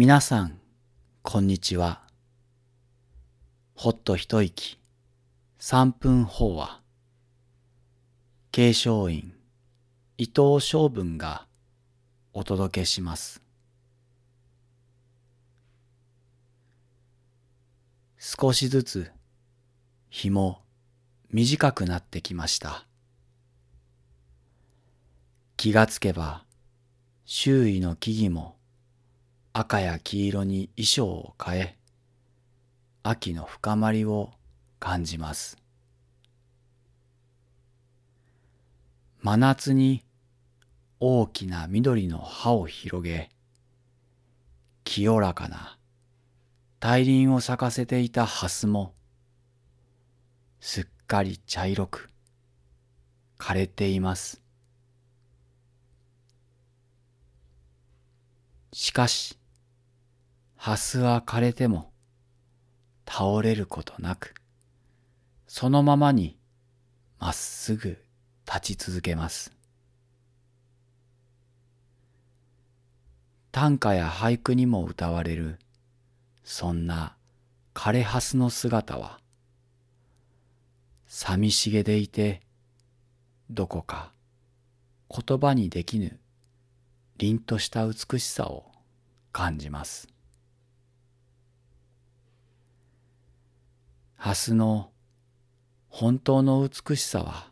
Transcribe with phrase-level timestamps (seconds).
[0.00, 0.60] 皆さん、
[1.22, 2.06] こんにちは。
[3.74, 4.78] ほっと一息、
[5.58, 6.80] 三分法話。
[8.52, 9.34] 継承院、
[10.16, 11.48] 伊藤昌文が
[12.32, 13.42] お届けします。
[18.18, 19.10] 少しずつ
[20.10, 20.62] 日も
[21.32, 22.86] 短くなってきました。
[25.56, 26.44] 気がつけば
[27.24, 28.57] 周囲の木々も
[29.60, 31.76] 赤や黄色に衣装を変え、
[33.02, 34.30] 秋の深まりを
[34.78, 35.56] 感じます。
[39.20, 40.04] 真夏に
[41.00, 43.30] 大きな緑の葉を広げ、
[44.84, 45.76] 清らかな
[46.78, 48.94] 大輪を咲かせていた蓮も、
[50.60, 52.10] すっかり茶色く
[53.40, 54.40] 枯れています。
[58.72, 59.37] しかし、
[60.68, 61.92] 蓮は枯れても
[63.06, 64.34] 倒れることなく、
[65.46, 66.38] そのままに
[67.18, 67.96] まっすぐ
[68.46, 69.50] 立ち続けます。
[73.50, 75.58] 短歌や俳句にも歌われる、
[76.44, 77.16] そんな
[77.72, 79.20] 枯れ蓮の姿は、
[81.06, 82.42] 寂しげでいて、
[83.48, 84.12] どこか
[85.08, 86.20] 言葉にできぬ
[87.16, 88.70] 凛とした美しさを
[89.32, 90.17] 感じます。
[94.18, 94.90] 蓮の
[95.88, 97.50] 本当の美しさは、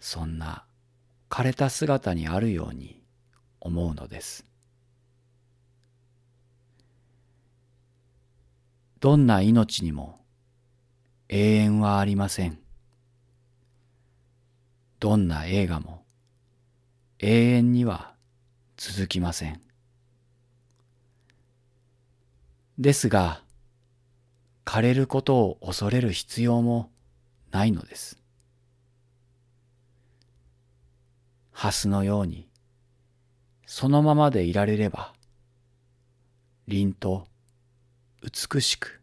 [0.00, 0.66] そんな
[1.30, 3.00] 枯れた姿にあるように
[3.60, 4.44] 思うのです。
[8.98, 10.18] どんな命にも
[11.28, 12.58] 永遠はありません。
[14.98, 16.04] どんな映画も
[17.20, 18.14] 永遠には
[18.76, 19.60] 続きません。
[22.78, 23.45] ですが、
[24.66, 26.90] 枯れることを恐れる必要も
[27.52, 28.18] ないのです。
[31.52, 32.48] 蓮のように、
[33.64, 35.14] そのままでいられれば、
[36.66, 37.28] 凛と
[38.22, 39.00] 美しく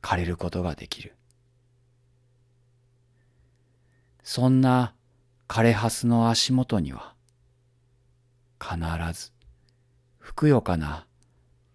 [0.00, 1.16] 枯れることができる。
[4.22, 4.94] そんな
[5.48, 7.14] 枯れ蓮の足元には、
[8.60, 8.78] 必
[9.12, 9.32] ず、
[10.18, 11.06] ふくよかな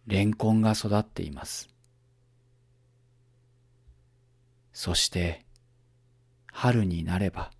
[0.07, 1.71] レンコンが育っています。
[4.83, 5.45] そして、
[6.51, 7.51] 春になれば、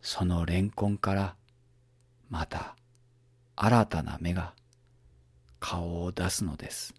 [0.00, 1.36] そのレンコンから、
[2.30, 2.74] また
[3.54, 4.54] 新たな芽が
[5.60, 6.94] 顔を出すのです。